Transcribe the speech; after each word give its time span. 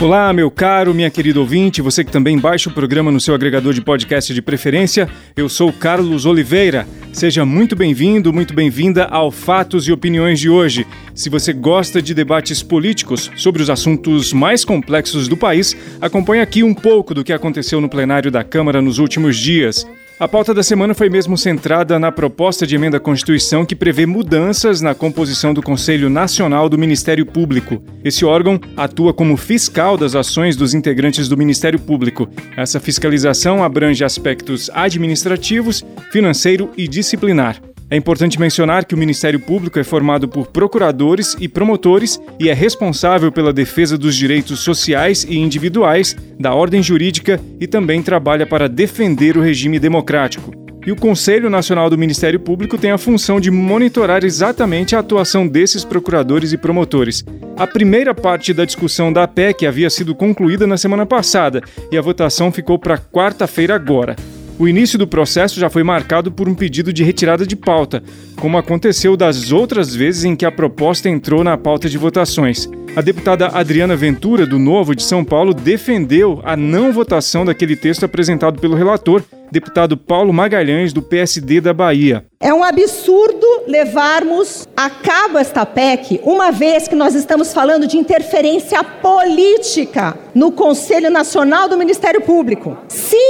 Olá, 0.00 0.32
meu 0.32 0.50
caro, 0.50 0.92
minha 0.92 1.08
querida 1.08 1.38
ouvinte, 1.38 1.80
você 1.80 2.04
que 2.04 2.10
também 2.10 2.36
baixa 2.36 2.68
o 2.68 2.72
programa 2.72 3.10
no 3.10 3.20
seu 3.20 3.34
agregador 3.34 3.72
de 3.72 3.80
podcast 3.80 4.34
de 4.34 4.42
preferência. 4.42 5.08
Eu 5.36 5.48
sou 5.48 5.72
Carlos 5.72 6.26
Oliveira. 6.26 6.86
Seja 7.12 7.44
muito 7.46 7.76
bem-vindo, 7.76 8.32
muito 8.32 8.52
bem-vinda 8.52 9.04
ao 9.04 9.30
Fatos 9.30 9.86
e 9.86 9.92
Opiniões 9.92 10.40
de 10.40 10.50
hoje. 10.50 10.86
Se 11.14 11.30
você 11.30 11.52
gosta 11.52 12.02
de 12.02 12.12
debates 12.12 12.62
políticos 12.62 13.30
sobre 13.36 13.62
os 13.62 13.70
assuntos 13.70 14.32
mais 14.32 14.64
complexos 14.64 15.28
do 15.28 15.36
país, 15.36 15.76
acompanhe 16.00 16.42
aqui 16.42 16.62
um 16.62 16.74
pouco 16.74 17.14
do 17.14 17.24
que 17.24 17.32
aconteceu 17.32 17.80
no 17.80 17.88
plenário 17.88 18.30
da 18.30 18.44
Câmara 18.44 18.82
nos 18.82 18.98
últimos 18.98 19.36
dias. 19.36 19.86
A 20.18 20.28
pauta 20.28 20.54
da 20.54 20.62
semana 20.62 20.94
foi 20.94 21.10
mesmo 21.10 21.36
centrada 21.36 21.98
na 21.98 22.12
proposta 22.12 22.64
de 22.64 22.76
emenda 22.76 22.98
à 22.98 23.00
Constituição 23.00 23.66
que 23.66 23.74
prevê 23.74 24.06
mudanças 24.06 24.80
na 24.80 24.94
composição 24.94 25.52
do 25.52 25.60
Conselho 25.60 26.08
Nacional 26.08 26.68
do 26.68 26.78
Ministério 26.78 27.26
Público. 27.26 27.82
Esse 28.04 28.24
órgão 28.24 28.60
atua 28.76 29.12
como 29.12 29.36
fiscal 29.36 29.96
das 29.96 30.14
ações 30.14 30.54
dos 30.54 30.72
integrantes 30.72 31.28
do 31.28 31.36
Ministério 31.36 31.80
Público. 31.80 32.28
Essa 32.56 32.78
fiscalização 32.78 33.64
abrange 33.64 34.04
aspectos 34.04 34.70
administrativos, 34.72 35.84
financeiro 36.12 36.70
e 36.76 36.86
disciplinar. 36.86 37.60
É 37.90 37.96
importante 37.96 38.40
mencionar 38.40 38.84
que 38.84 38.94
o 38.94 38.98
Ministério 38.98 39.38
Público 39.38 39.78
é 39.78 39.84
formado 39.84 40.26
por 40.26 40.46
procuradores 40.46 41.36
e 41.38 41.48
promotores 41.48 42.18
e 42.40 42.48
é 42.48 42.54
responsável 42.54 43.30
pela 43.30 43.52
defesa 43.52 43.98
dos 43.98 44.16
direitos 44.16 44.60
sociais 44.60 45.24
e 45.28 45.36
individuais, 45.36 46.16
da 46.38 46.54
ordem 46.54 46.82
jurídica 46.82 47.40
e 47.60 47.66
também 47.66 48.02
trabalha 48.02 48.46
para 48.46 48.68
defender 48.68 49.36
o 49.36 49.42
regime 49.42 49.78
democrático. 49.78 50.64
E 50.86 50.92
o 50.92 50.96
Conselho 50.96 51.48
Nacional 51.48 51.88
do 51.88 51.96
Ministério 51.96 52.38
Público 52.38 52.76
tem 52.76 52.90
a 52.90 52.98
função 52.98 53.40
de 53.40 53.50
monitorar 53.50 54.22
exatamente 54.22 54.94
a 54.94 54.98
atuação 54.98 55.46
desses 55.46 55.82
procuradores 55.82 56.52
e 56.52 56.58
promotores. 56.58 57.24
A 57.56 57.66
primeira 57.66 58.14
parte 58.14 58.52
da 58.52 58.64
discussão 58.64 59.12
da 59.12 59.26
PEC 59.26 59.66
havia 59.66 59.88
sido 59.88 60.14
concluída 60.14 60.66
na 60.66 60.76
semana 60.76 61.06
passada 61.06 61.62
e 61.90 61.96
a 61.96 62.02
votação 62.02 62.52
ficou 62.52 62.78
para 62.78 62.98
quarta-feira 62.98 63.74
agora. 63.74 64.14
O 64.56 64.68
início 64.68 64.96
do 64.96 65.06
processo 65.06 65.58
já 65.58 65.68
foi 65.68 65.82
marcado 65.82 66.30
por 66.30 66.48
um 66.48 66.54
pedido 66.54 66.92
de 66.92 67.02
retirada 67.02 67.44
de 67.44 67.56
pauta, 67.56 68.04
como 68.36 68.56
aconteceu 68.56 69.16
das 69.16 69.50
outras 69.50 69.92
vezes 69.94 70.24
em 70.24 70.36
que 70.36 70.46
a 70.46 70.52
proposta 70.52 71.08
entrou 71.08 71.42
na 71.42 71.58
pauta 71.58 71.88
de 71.88 71.98
votações. 71.98 72.68
A 72.94 73.00
deputada 73.00 73.48
Adriana 73.48 73.96
Ventura, 73.96 74.46
do 74.46 74.56
Novo 74.56 74.94
de 74.94 75.02
São 75.02 75.24
Paulo, 75.24 75.52
defendeu 75.52 76.40
a 76.44 76.56
não 76.56 76.92
votação 76.92 77.44
daquele 77.44 77.74
texto 77.74 78.04
apresentado 78.04 78.60
pelo 78.60 78.76
relator, 78.76 79.24
deputado 79.50 79.96
Paulo 79.96 80.32
Magalhães, 80.32 80.92
do 80.92 81.02
PSD 81.02 81.60
da 81.60 81.74
Bahia. 81.74 82.24
É 82.40 82.54
um 82.54 82.62
absurdo 82.62 83.46
levarmos 83.66 84.68
a 84.76 84.88
cabo 84.88 85.38
esta 85.38 85.66
PEC, 85.66 86.20
uma 86.22 86.52
vez 86.52 86.86
que 86.86 86.94
nós 86.94 87.14
estamos 87.16 87.52
falando 87.52 87.86
de 87.86 87.96
interferência 87.96 88.84
política 88.84 90.16
no 90.34 90.52
Conselho 90.52 91.10
Nacional 91.10 91.68
do 91.68 91.76
Ministério 91.76 92.20
Público. 92.20 92.76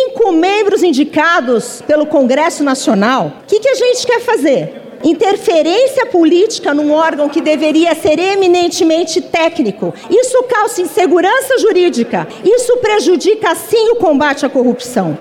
Cinco 0.05 0.33
membros 0.33 0.83
indicados 0.83 1.83
pelo 1.86 2.05
Congresso 2.05 2.62
Nacional. 2.62 3.33
O 3.42 3.47
que, 3.47 3.58
que 3.58 3.69
a 3.69 3.74
gente 3.74 4.06
quer 4.06 4.20
fazer? 4.20 4.83
interferência 5.02 6.06
política 6.06 6.72
num 6.72 6.91
órgão 6.91 7.28
que 7.28 7.42
deveria 7.42 7.94
ser 7.94 8.19
eminentemente 8.19 9.20
técnico. 9.20 9.92
Isso 10.08 10.42
causa 10.44 10.80
insegurança 10.80 11.58
jurídica. 11.58 12.27
Isso 12.42 12.78
prejudica, 12.78 13.55
sim, 13.55 13.91
o 13.91 13.97
combate 13.97 14.47
à 14.47 14.48
corrupção. 14.48 15.19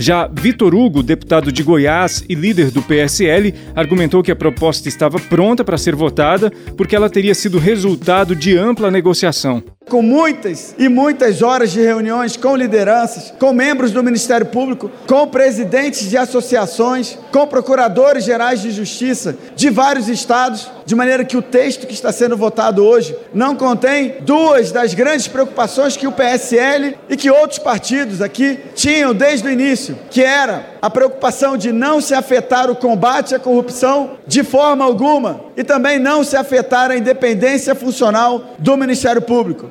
Já 0.00 0.26
Vitor 0.26 0.74
Hugo, 0.74 1.02
deputado 1.02 1.52
de 1.52 1.62
Goiás 1.62 2.24
e 2.26 2.34
líder 2.34 2.70
do 2.70 2.80
PSL, 2.80 3.54
argumentou 3.76 4.22
que 4.22 4.32
a 4.32 4.36
proposta 4.36 4.88
estava 4.88 5.20
pronta 5.20 5.62
para 5.62 5.76
ser 5.76 5.94
votada 5.94 6.50
porque 6.74 6.96
ela 6.96 7.10
teria 7.10 7.34
sido 7.34 7.58
resultado 7.58 8.34
de 8.34 8.56
ampla 8.56 8.90
negociação. 8.90 9.62
Com 9.90 10.00
muitas 10.00 10.74
e 10.78 10.88
muitas 10.88 11.42
horas 11.42 11.70
de 11.70 11.80
reuniões 11.80 12.34
com 12.34 12.56
lideranças, 12.56 13.34
com 13.38 13.52
membros 13.52 13.92
do 13.92 14.02
Ministério 14.02 14.46
Público, 14.46 14.90
com 15.06 15.26
presidentes 15.28 16.08
de 16.08 16.16
associações, 16.16 17.18
com 17.30 17.46
procuradores 17.46 18.24
gerais 18.24 18.62
de 18.62 18.70
justiça 18.70 19.36
de 19.54 19.68
vários 19.68 20.08
estados, 20.08 20.70
de 20.90 20.96
maneira 20.96 21.24
que 21.24 21.36
o 21.36 21.42
texto 21.42 21.86
que 21.86 21.94
está 21.94 22.10
sendo 22.10 22.36
votado 22.36 22.84
hoje 22.84 23.16
não 23.32 23.54
contém 23.54 24.16
duas 24.22 24.72
das 24.72 24.92
grandes 24.92 25.28
preocupações 25.28 25.96
que 25.96 26.04
o 26.04 26.10
PSL 26.10 26.98
e 27.08 27.16
que 27.16 27.30
outros 27.30 27.60
partidos 27.60 28.20
aqui 28.20 28.58
tinham 28.74 29.14
desde 29.14 29.46
o 29.46 29.52
início, 29.52 29.96
que 30.10 30.20
era 30.20 30.70
a 30.82 30.90
preocupação 30.90 31.56
de 31.56 31.70
não 31.70 32.00
se 32.00 32.12
afetar 32.12 32.68
o 32.68 32.74
combate 32.74 33.36
à 33.36 33.38
corrupção 33.38 34.18
de 34.26 34.42
forma 34.42 34.84
alguma 34.84 35.42
e 35.56 35.62
também 35.62 36.00
não 36.00 36.24
se 36.24 36.36
afetar 36.36 36.90
a 36.90 36.96
independência 36.96 37.72
funcional 37.72 38.56
do 38.58 38.76
Ministério 38.76 39.22
Público. 39.22 39.70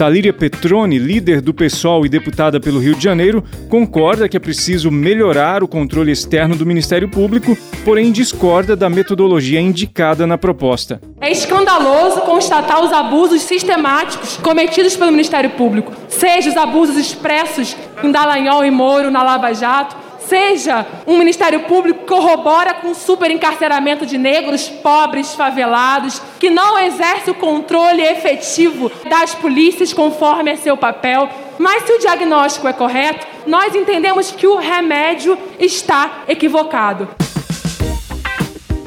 Talíria 0.00 0.32
Petroni, 0.32 0.98
líder 0.98 1.42
do 1.42 1.52
PSOL 1.52 2.06
e 2.06 2.08
deputada 2.08 2.58
pelo 2.58 2.80
Rio 2.80 2.94
de 2.94 3.04
Janeiro, 3.04 3.44
concorda 3.68 4.30
que 4.30 4.36
é 4.38 4.40
preciso 4.40 4.90
melhorar 4.90 5.62
o 5.62 5.68
controle 5.68 6.10
externo 6.10 6.56
do 6.56 6.64
Ministério 6.64 7.06
Público, 7.06 7.54
porém 7.84 8.10
discorda 8.10 8.74
da 8.74 8.88
metodologia 8.88 9.60
indicada 9.60 10.26
na 10.26 10.38
proposta. 10.38 11.02
É 11.20 11.30
escandaloso 11.30 12.22
constatar 12.22 12.82
os 12.82 12.90
abusos 12.90 13.42
sistemáticos 13.42 14.38
cometidos 14.38 14.96
pelo 14.96 15.10
Ministério 15.10 15.50
Público, 15.50 15.92
seja 16.08 16.48
os 16.48 16.56
abusos 16.56 16.96
expressos 16.96 17.76
em 18.02 18.10
Dallagnol 18.10 18.64
e 18.64 18.70
Moro 18.70 19.10
na 19.10 19.22
Lava 19.22 19.52
Jato, 19.52 19.94
seja 20.30 20.86
um 21.08 21.18
Ministério 21.18 21.60
Público 21.64 22.00
que 22.00 22.06
corrobora 22.06 22.74
com 22.74 22.92
o 22.92 22.94
superencarceramento 22.94 24.06
de 24.06 24.16
negros, 24.16 24.68
pobres, 24.68 25.34
favelados, 25.34 26.22
que 26.38 26.48
não 26.48 26.78
exerce 26.78 27.30
o 27.30 27.34
controle 27.34 28.00
efetivo 28.00 28.90
das 29.08 29.34
polícias 29.34 29.92
conforme 29.92 30.52
é 30.52 30.56
seu 30.56 30.76
papel. 30.76 31.28
Mas 31.58 31.82
se 31.82 31.92
o 31.92 31.98
diagnóstico 31.98 32.68
é 32.68 32.72
correto, 32.72 33.26
nós 33.46 33.74
entendemos 33.74 34.30
que 34.30 34.46
o 34.46 34.56
remédio 34.56 35.36
está 35.58 36.22
equivocado. 36.28 37.08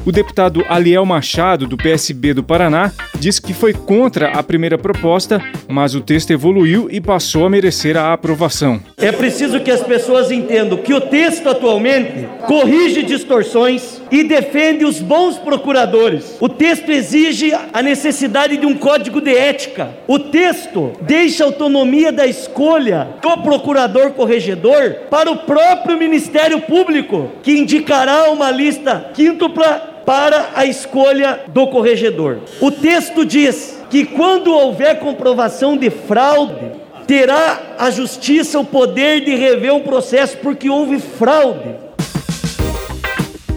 O 0.06 0.12
deputado 0.12 0.62
Aliel 0.68 1.06
Machado, 1.06 1.66
do 1.66 1.78
PSB 1.78 2.34
do 2.34 2.42
Paraná, 2.42 2.92
disse 3.18 3.40
que 3.40 3.54
foi 3.54 3.72
contra 3.72 4.32
a 4.32 4.42
primeira 4.42 4.76
proposta, 4.76 5.40
mas 5.66 5.94
o 5.94 6.00
texto 6.02 6.30
evoluiu 6.30 6.88
e 6.90 7.00
passou 7.00 7.46
a 7.46 7.50
merecer 7.50 7.96
a 7.96 8.12
aprovação. 8.12 8.78
É 8.98 9.10
preciso 9.10 9.60
que 9.60 9.70
as 9.70 9.82
pessoas 9.82 10.30
entendam 10.30 10.76
que 10.76 10.92
o 10.92 11.00
texto 11.00 11.48
atualmente 11.48 12.28
corrige 12.46 13.02
distorções 13.02 14.02
e 14.10 14.22
defende 14.22 14.84
os 14.84 15.00
bons 15.00 15.38
procuradores. 15.38 16.36
O 16.38 16.50
texto 16.50 16.90
exige 16.90 17.52
a 17.72 17.82
necessidade 17.82 18.58
de 18.58 18.66
um 18.66 18.74
código 18.74 19.22
de 19.22 19.34
ética. 19.34 19.88
O 20.06 20.18
texto 20.18 20.92
deixa 21.00 21.44
autonomia 21.44 22.12
da 22.12 22.26
escolha 22.26 23.08
do 23.22 23.38
procurador 23.38 24.10
corregedor 24.10 24.96
para 25.08 25.30
o 25.30 25.38
próprio 25.38 25.96
Ministério 25.96 26.60
Público, 26.60 27.30
que 27.42 27.52
indicará 27.52 28.30
uma 28.30 28.50
lista 28.50 29.10
quíntupla 29.14 29.93
para 30.04 30.50
a 30.54 30.64
escolha 30.66 31.40
do 31.48 31.66
corregedor. 31.68 32.38
O 32.60 32.70
texto 32.70 33.24
diz 33.24 33.80
que 33.90 34.04
quando 34.04 34.52
houver 34.52 34.98
comprovação 34.98 35.76
de 35.76 35.90
fraude, 35.90 36.72
terá 37.06 37.76
a 37.78 37.90
justiça 37.90 38.58
o 38.58 38.64
poder 38.64 39.24
de 39.24 39.34
rever 39.34 39.74
um 39.74 39.80
processo 39.80 40.36
porque 40.38 40.68
houve 40.68 40.98
fraude. 40.98 41.83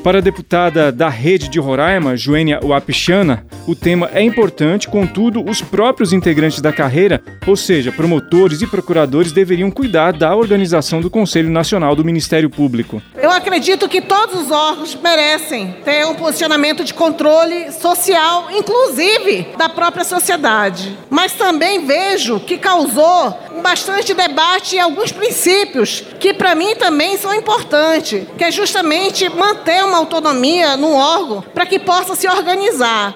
Para 0.04 0.20
a 0.20 0.22
deputada 0.22 0.92
da 0.92 1.10
Rede 1.10 1.50
de 1.50 1.60
Roraima, 1.60 2.16
Joênia 2.16 2.60
Wapichana, 2.64 3.46
o 3.68 3.76
tema 3.76 4.10
é 4.14 4.22
importante, 4.22 4.88
contudo, 4.88 5.44
os 5.44 5.62
próprios 5.62 6.14
integrantes 6.14 6.62
da 6.62 6.72
carreira, 6.72 7.22
ou 7.46 7.58
seja, 7.58 7.92
promotores 7.92 8.62
e 8.62 8.68
procuradores, 8.68 9.34
deveriam 9.34 9.70
cuidar 9.70 10.14
da 10.14 10.34
organização 10.34 11.02
do 11.02 11.10
Conselho 11.10 11.50
Nacional 11.50 11.94
do 11.94 12.06
Ministério 12.06 12.50
Público. 12.50 13.02
Eu 13.22 13.30
acredito 13.30 13.90
que 13.90 14.02
todos 14.02 14.44
os 14.44 14.52
órgãos 14.52 14.96
merecem 14.96 15.76
ter 15.84 16.06
um 16.06 16.16
posicionamento 16.16 16.86
de 16.86 16.94
controle 16.94 17.70
social, 17.74 18.48
inclusive 18.52 19.50
da 19.58 19.68
própria 19.68 20.06
sociedade. 20.06 20.98
Mas 21.10 21.34
também 21.34 21.86
vejo 21.86 22.40
que 22.40 22.58
causou 22.58 23.38
bastante 23.62 24.14
debate 24.14 24.76
e 24.76 24.80
alguns 24.80 25.12
princípios 25.12 26.04
que 26.20 26.34
para 26.34 26.56
mim 26.56 26.76
também 26.76 27.18
são 27.18 27.34
importantes, 27.34 28.24
que 28.38 28.44
é 28.44 28.52
justamente 28.52 29.30
manter 29.30 29.84
uma 29.84 29.98
autonomia 29.98 30.78
no 30.78 30.94
órgão 30.94 31.42
para 31.54 31.66
que 31.66 31.80
possa 31.80 32.16
se 32.16 32.28
organizar. 32.28 33.16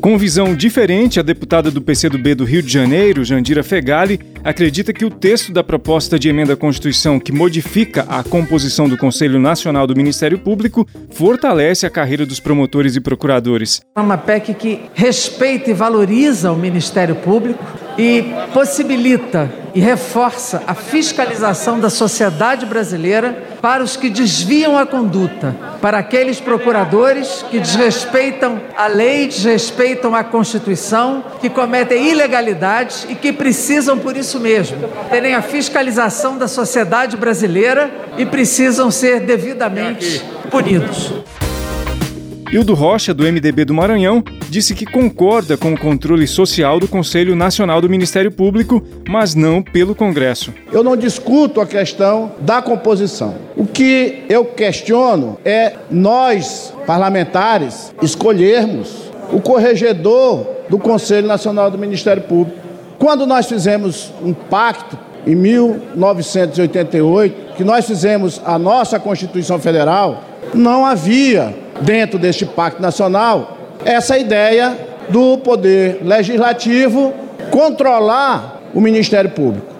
Com 0.00 0.16
visão 0.16 0.54
diferente, 0.54 1.20
a 1.20 1.22
deputada 1.22 1.70
do 1.70 1.82
PCdoB 1.82 2.34
do 2.34 2.44
Rio 2.44 2.62
de 2.62 2.72
Janeiro, 2.72 3.22
Jandira 3.22 3.62
Fegali, 3.62 4.18
acredita 4.42 4.94
que 4.94 5.04
o 5.04 5.10
texto 5.10 5.52
da 5.52 5.62
proposta 5.62 6.18
de 6.18 6.26
emenda 6.26 6.54
à 6.54 6.56
Constituição 6.56 7.20
que 7.20 7.30
modifica 7.30 8.06
a 8.08 8.24
composição 8.24 8.88
do 8.88 8.96
Conselho 8.96 9.38
Nacional 9.38 9.86
do 9.86 9.94
Ministério 9.94 10.38
Público 10.38 10.88
fortalece 11.10 11.84
a 11.84 11.90
carreira 11.90 12.24
dos 12.24 12.40
promotores 12.40 12.96
e 12.96 13.00
procuradores. 13.00 13.82
É 13.94 14.00
uma 14.00 14.16
PEC 14.16 14.54
que 14.54 14.80
respeita 14.94 15.70
e 15.70 15.74
valoriza 15.74 16.50
o 16.50 16.56
Ministério 16.56 17.16
Público 17.16 17.62
e 18.00 18.34
possibilita 18.54 19.52
e 19.74 19.80
reforça 19.80 20.62
a 20.66 20.74
fiscalização 20.74 21.78
da 21.78 21.90
sociedade 21.90 22.64
brasileira 22.64 23.44
para 23.60 23.84
os 23.84 23.94
que 23.94 24.08
desviam 24.08 24.78
a 24.78 24.86
conduta, 24.86 25.54
para 25.82 25.98
aqueles 25.98 26.40
procuradores 26.40 27.44
que 27.50 27.60
desrespeitam 27.60 28.58
a 28.74 28.86
lei, 28.86 29.26
desrespeitam 29.26 30.14
a 30.14 30.24
Constituição, 30.24 31.22
que 31.42 31.50
cometem 31.50 32.08
ilegalidades 32.08 33.06
e 33.06 33.14
que 33.14 33.34
precisam, 33.34 33.98
por 33.98 34.16
isso 34.16 34.40
mesmo, 34.40 34.78
terem 35.10 35.34
a 35.34 35.42
fiscalização 35.42 36.38
da 36.38 36.48
sociedade 36.48 37.18
brasileira 37.18 37.90
e 38.16 38.24
precisam 38.24 38.90
ser 38.90 39.20
devidamente 39.20 40.24
punidos. 40.50 41.12
Hildo 42.52 42.74
Rocha, 42.74 43.14
do 43.14 43.22
MDB 43.22 43.64
do 43.64 43.72
Maranhão, 43.72 44.24
disse 44.48 44.74
que 44.74 44.84
concorda 44.84 45.56
com 45.56 45.72
o 45.72 45.78
controle 45.78 46.26
social 46.26 46.80
do 46.80 46.88
Conselho 46.88 47.36
Nacional 47.36 47.80
do 47.80 47.88
Ministério 47.88 48.32
Público, 48.32 48.82
mas 49.08 49.36
não 49.36 49.62
pelo 49.62 49.94
Congresso. 49.94 50.52
Eu 50.72 50.82
não 50.82 50.96
discuto 50.96 51.60
a 51.60 51.66
questão 51.66 52.32
da 52.40 52.60
composição. 52.60 53.36
O 53.56 53.64
que 53.64 54.24
eu 54.28 54.46
questiono 54.46 55.38
é 55.44 55.74
nós, 55.88 56.74
parlamentares, 56.88 57.94
escolhermos 58.02 59.12
o 59.32 59.40
corregedor 59.40 60.44
do 60.68 60.76
Conselho 60.76 61.28
Nacional 61.28 61.70
do 61.70 61.78
Ministério 61.78 62.24
Público. 62.24 62.58
Quando 62.98 63.28
nós 63.28 63.46
fizemos 63.46 64.12
um 64.20 64.34
pacto 64.34 64.98
em 65.24 65.36
1988, 65.36 67.54
que 67.54 67.62
nós 67.62 67.86
fizemos 67.86 68.42
a 68.44 68.58
nossa 68.58 68.98
Constituição 68.98 69.60
Federal, 69.60 70.24
não 70.52 70.84
havia 70.84 71.54
dentro 71.80 72.18
deste 72.18 72.44
Pacto 72.44 72.80
Nacional 72.80 73.58
essa 73.84 74.18
ideia 74.18 74.76
do 75.08 75.38
poder 75.38 76.00
legislativo 76.02 77.12
controlar 77.50 78.60
o 78.74 78.80
Ministério 78.80 79.30
Público. 79.30 79.70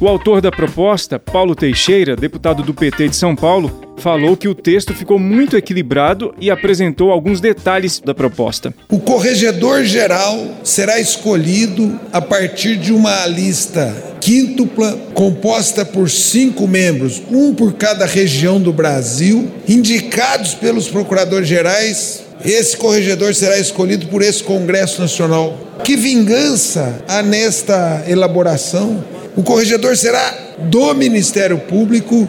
O 0.00 0.08
autor 0.08 0.40
da 0.40 0.50
proposta, 0.50 1.18
Paulo 1.18 1.54
Teixeira, 1.54 2.14
deputado 2.14 2.62
do 2.62 2.74
PT 2.74 3.08
de 3.08 3.16
São 3.16 3.34
Paulo, 3.34 3.84
falou 3.96 4.36
que 4.36 4.48
o 4.48 4.54
texto 4.54 4.92
ficou 4.92 5.18
muito 5.18 5.56
equilibrado 5.56 6.34
e 6.38 6.50
apresentou 6.50 7.10
alguns 7.10 7.40
detalhes 7.40 8.00
da 8.00 8.14
proposta. 8.14 8.74
O 8.90 8.98
corregedor 8.98 9.82
geral 9.84 10.36
será 10.62 11.00
escolhido 11.00 11.98
a 12.12 12.20
partir 12.20 12.76
de 12.76 12.92
uma 12.92 13.26
lista 13.26 14.13
quíntupla 14.24 14.98
composta 15.12 15.84
por 15.84 16.08
cinco 16.08 16.66
membros, 16.66 17.20
um 17.30 17.54
por 17.54 17.74
cada 17.74 18.06
região 18.06 18.58
do 18.58 18.72
Brasil, 18.72 19.52
indicados 19.68 20.54
pelos 20.54 20.88
procuradores 20.88 21.46
gerais. 21.46 22.22
Esse 22.42 22.74
corregedor 22.74 23.34
será 23.34 23.58
escolhido 23.58 24.06
por 24.06 24.22
esse 24.22 24.42
Congresso 24.42 25.02
Nacional. 25.02 25.58
Que 25.84 25.94
vingança 25.94 27.02
há 27.06 27.22
nesta 27.22 28.02
elaboração? 28.08 29.04
O 29.36 29.42
corregedor 29.42 29.94
será 29.94 30.54
do 30.70 30.94
Ministério 30.94 31.58
Público 31.58 32.26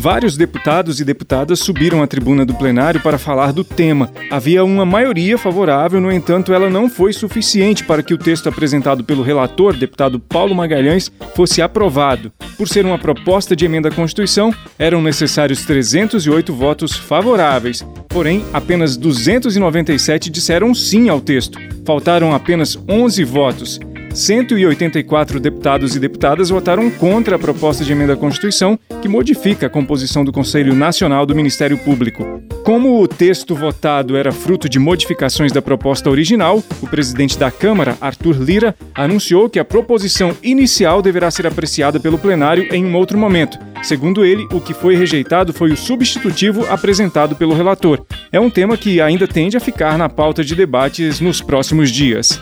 Vários 0.00 0.34
deputados 0.34 0.98
e 0.98 1.04
deputadas 1.04 1.58
subiram 1.58 2.02
à 2.02 2.06
tribuna 2.06 2.46
do 2.46 2.54
plenário 2.54 3.02
para 3.02 3.18
falar 3.18 3.52
do 3.52 3.62
tema. 3.62 4.10
Havia 4.30 4.64
uma 4.64 4.86
maioria 4.86 5.36
favorável, 5.36 6.00
no 6.00 6.10
entanto, 6.10 6.54
ela 6.54 6.70
não 6.70 6.88
foi 6.88 7.12
suficiente 7.12 7.84
para 7.84 8.02
que 8.02 8.14
o 8.14 8.16
texto 8.16 8.48
apresentado 8.48 9.04
pelo 9.04 9.22
relator, 9.22 9.76
deputado 9.76 10.18
Paulo 10.18 10.54
Magalhães, 10.54 11.12
fosse 11.36 11.60
aprovado. 11.60 12.32
Por 12.56 12.66
ser 12.66 12.86
uma 12.86 12.98
proposta 12.98 13.54
de 13.54 13.66
emenda 13.66 13.90
à 13.90 13.92
Constituição, 13.92 14.54
eram 14.78 15.02
necessários 15.02 15.66
308 15.66 16.50
votos 16.54 16.96
favoráveis. 16.96 17.84
Porém, 18.08 18.42
apenas 18.54 18.96
297 18.96 20.30
disseram 20.30 20.74
sim 20.74 21.10
ao 21.10 21.20
texto. 21.20 21.58
Faltaram 21.84 22.34
apenas 22.34 22.74
11 22.88 23.22
votos. 23.24 23.78
184 24.14 25.38
deputados 25.38 25.94
e 25.94 26.00
deputadas 26.00 26.50
votaram 26.50 26.90
contra 26.90 27.36
a 27.36 27.38
proposta 27.38 27.84
de 27.84 27.92
emenda 27.92 28.14
à 28.14 28.16
Constituição 28.16 28.78
que 29.00 29.08
modifica 29.08 29.66
a 29.66 29.70
composição 29.70 30.24
do 30.24 30.32
Conselho 30.32 30.74
Nacional 30.74 31.24
do 31.24 31.34
Ministério 31.34 31.78
Público. 31.78 32.24
Como 32.64 33.00
o 33.00 33.08
texto 33.08 33.54
votado 33.54 34.16
era 34.16 34.32
fruto 34.32 34.68
de 34.68 34.78
modificações 34.78 35.52
da 35.52 35.62
proposta 35.62 36.10
original, 36.10 36.62
o 36.82 36.86
presidente 36.86 37.38
da 37.38 37.50
Câmara, 37.50 37.96
Arthur 38.00 38.36
Lira, 38.40 38.74
anunciou 38.94 39.48
que 39.48 39.58
a 39.58 39.64
proposição 39.64 40.36
inicial 40.42 41.00
deverá 41.00 41.30
ser 41.30 41.46
apreciada 41.46 41.98
pelo 41.98 42.18
plenário 42.18 42.66
em 42.72 42.84
um 42.84 42.94
outro 42.96 43.16
momento. 43.16 43.58
Segundo 43.82 44.24
ele, 44.24 44.46
o 44.52 44.60
que 44.60 44.74
foi 44.74 44.94
rejeitado 44.94 45.52
foi 45.52 45.72
o 45.72 45.76
substitutivo 45.76 46.66
apresentado 46.66 47.34
pelo 47.34 47.54
relator. 47.54 48.04
É 48.30 48.38
um 48.38 48.50
tema 48.50 48.76
que 48.76 49.00
ainda 49.00 49.26
tende 49.26 49.56
a 49.56 49.60
ficar 49.60 49.96
na 49.96 50.08
pauta 50.08 50.44
de 50.44 50.54
debates 50.54 51.20
nos 51.20 51.40
próximos 51.40 51.90
dias 51.90 52.40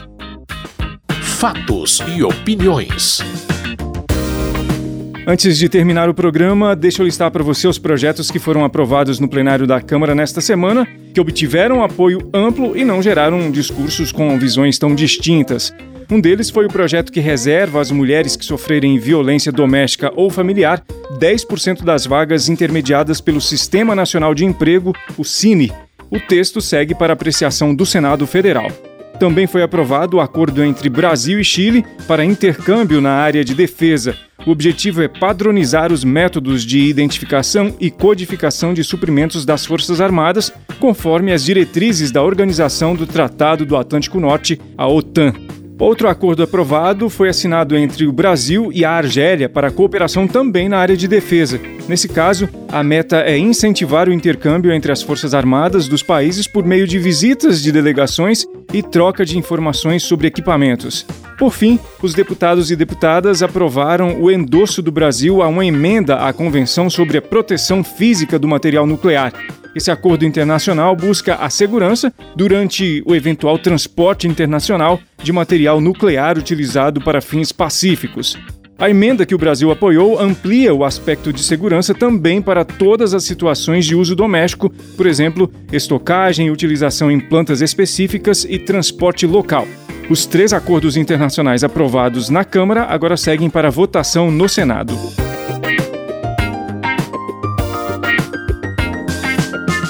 fatos 1.39 1.99
e 2.05 2.21
opiniões. 2.21 3.19
Antes 5.25 5.57
de 5.57 5.69
terminar 5.69 6.09
o 6.09 6.13
programa, 6.13 6.75
deixa 6.75 7.01
eu 7.01 7.05
listar 7.05 7.31
para 7.31 7.41
você 7.41 7.65
os 7.65 7.79
projetos 7.79 8.29
que 8.29 8.39
foram 8.39 8.65
aprovados 8.65 9.21
no 9.21 9.29
plenário 9.29 9.65
da 9.65 9.79
Câmara 9.79 10.13
nesta 10.13 10.41
semana, 10.41 10.85
que 11.13 11.21
obtiveram 11.21 11.81
apoio 11.81 12.29
amplo 12.33 12.75
e 12.75 12.83
não 12.83 13.01
geraram 13.01 13.49
discursos 13.49 14.11
com 14.11 14.37
visões 14.37 14.77
tão 14.77 14.93
distintas. 14.93 15.73
Um 16.11 16.19
deles 16.19 16.49
foi 16.49 16.65
o 16.65 16.69
projeto 16.69 17.09
que 17.09 17.21
reserva 17.21 17.79
às 17.79 17.89
mulheres 17.89 18.35
que 18.35 18.43
sofrerem 18.43 18.99
violência 18.99 19.49
doméstica 19.49 20.11
ou 20.17 20.29
familiar 20.29 20.83
10% 21.21 21.85
das 21.85 22.05
vagas 22.05 22.49
intermediadas 22.49 23.21
pelo 23.21 23.39
Sistema 23.39 23.95
Nacional 23.95 24.35
de 24.35 24.43
Emprego, 24.43 24.93
o 25.17 25.23
CINE. 25.23 25.71
O 26.11 26.19
texto 26.19 26.59
segue 26.59 26.93
para 26.93 27.13
apreciação 27.13 27.73
do 27.73 27.85
Senado 27.85 28.27
Federal. 28.27 28.69
Também 29.19 29.47
foi 29.47 29.61
aprovado 29.61 30.15
o 30.15 30.21
acordo 30.21 30.63
entre 30.63 30.89
Brasil 30.89 31.41
e 31.41 31.43
Chile 31.43 31.85
para 32.07 32.23
intercâmbio 32.23 33.01
na 33.01 33.11
área 33.11 33.43
de 33.43 33.53
defesa. 33.53 34.15
O 34.47 34.51
objetivo 34.51 35.01
é 35.01 35.09
padronizar 35.09 35.91
os 35.91 36.05
métodos 36.05 36.63
de 36.63 36.79
identificação 36.79 37.75
e 37.81 37.91
codificação 37.91 38.73
de 38.73 38.81
suprimentos 38.81 39.43
das 39.43 39.65
Forças 39.65 39.99
Armadas, 39.99 40.53
conforme 40.79 41.33
as 41.33 41.43
diretrizes 41.43 42.11
da 42.11 42.23
Organização 42.23 42.95
do 42.95 43.05
Tratado 43.05 43.65
do 43.65 43.75
Atlântico 43.75 44.21
Norte, 44.21 44.59
a 44.77 44.87
OTAN. 44.87 45.33
Outro 45.77 46.09
acordo 46.09 46.43
aprovado 46.43 47.09
foi 47.09 47.29
assinado 47.29 47.75
entre 47.77 48.05
o 48.05 48.11
Brasil 48.11 48.69
e 48.73 48.83
a 48.83 48.91
Argélia 48.91 49.47
para 49.47 49.71
cooperação 49.71 50.27
também 50.27 50.67
na 50.67 50.77
área 50.77 50.95
de 50.95 51.07
defesa. 51.07 51.59
Nesse 51.87 52.07
caso, 52.07 52.49
a 52.69 52.83
meta 52.83 53.21
é 53.21 53.37
incentivar 53.37 54.09
o 54.09 54.13
intercâmbio 54.13 54.73
entre 54.73 54.91
as 54.91 55.01
Forças 55.01 55.33
Armadas 55.33 55.87
dos 55.87 56.03
países 56.03 56.47
por 56.47 56.65
meio 56.65 56.85
de 56.85 56.99
visitas 56.99 57.61
de 57.61 57.71
delegações 57.71 58.45
e 58.73 58.83
troca 58.83 59.25
de 59.25 59.37
informações 59.37 60.03
sobre 60.03 60.27
equipamentos. 60.27 61.05
Por 61.37 61.53
fim, 61.53 61.79
os 62.01 62.13
deputados 62.13 62.69
e 62.69 62.75
deputadas 62.75 63.41
aprovaram 63.41 64.21
o 64.21 64.29
endosso 64.29 64.81
do 64.81 64.91
Brasil 64.91 65.41
a 65.41 65.47
uma 65.47 65.65
emenda 65.65 66.15
à 66.15 66.33
Convenção 66.33 66.89
sobre 66.89 67.17
a 67.17 67.21
Proteção 67.21 67.83
Física 67.83 68.37
do 68.37 68.47
Material 68.47 68.85
Nuclear, 68.85 69.33
esse 69.75 69.91
acordo 69.91 70.25
internacional 70.25 70.95
busca 70.95 71.35
a 71.35 71.49
segurança 71.49 72.11
durante 72.35 73.03
o 73.05 73.13
eventual 73.13 73.57
transporte 73.59 74.27
internacional 74.27 74.99
de 75.21 75.31
material 75.31 75.79
nuclear 75.79 76.37
utilizado 76.37 76.99
para 77.01 77.21
fins 77.21 77.51
pacíficos. 77.51 78.37
A 78.79 78.89
emenda 78.89 79.25
que 79.25 79.35
o 79.35 79.37
Brasil 79.37 79.69
apoiou 79.71 80.17
amplia 80.17 80.73
o 80.73 80.85
aspecto 80.85 81.33
de 81.33 81.43
segurança 81.43 81.93
também 81.93 82.41
para 82.41 82.63
todas 82.63 83.13
as 83.13 83.25
situações 83.25 83.85
de 83.85 83.93
uso 83.93 84.15
doméstico, 84.15 84.69
por 84.95 85.05
exemplo, 85.05 85.51
estocagem, 85.69 86.49
utilização 86.49 87.11
em 87.11 87.19
plantas 87.19 87.59
específicas 87.59 88.45
e 88.45 88.57
transporte 88.57 89.27
local. 89.27 89.67
Os 90.09 90.25
três 90.25 90.53
acordos 90.53 90.95
internacionais 90.95 91.61
aprovados 91.61 92.29
na 92.29 92.45
Câmara 92.45 92.85
agora 92.85 93.17
seguem 93.17 93.49
para 93.49 93.69
votação 93.69 94.31
no 94.31 94.47
Senado. 94.47 94.97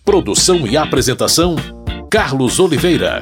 Produção 0.04 0.64
e 0.64 0.76
apresentação: 0.76 1.56
Carlos 2.08 2.60
Oliveira. 2.60 3.20